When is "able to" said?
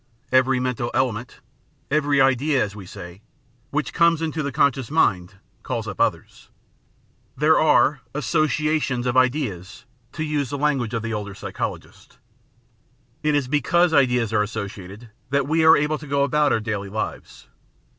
15.77-16.07